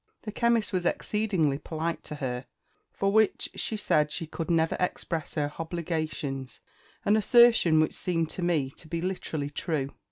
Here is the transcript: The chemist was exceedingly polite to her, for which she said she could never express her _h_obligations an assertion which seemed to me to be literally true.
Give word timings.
The 0.23 0.31
chemist 0.31 0.73
was 0.73 0.83
exceedingly 0.83 1.59
polite 1.59 2.03
to 2.05 2.15
her, 2.15 2.47
for 2.91 3.11
which 3.11 3.51
she 3.53 3.77
said 3.77 4.11
she 4.11 4.25
could 4.25 4.49
never 4.49 4.75
express 4.79 5.35
her 5.35 5.51
_h_obligations 5.57 6.57
an 7.05 7.15
assertion 7.15 7.79
which 7.79 7.93
seemed 7.93 8.31
to 8.31 8.41
me 8.41 8.71
to 8.77 8.87
be 8.87 8.99
literally 8.99 9.51
true. 9.51 9.91